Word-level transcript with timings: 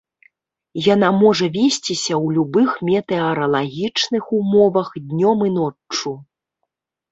Яна 0.93 1.09
можа 1.23 1.45
весціся 1.57 2.13
ў 2.17 2.39
любых 2.39 2.69
метэаралагічных 2.89 4.23
умовах 4.41 4.87
днём 5.09 5.47
і 5.51 5.55
ноччу. 5.61 6.19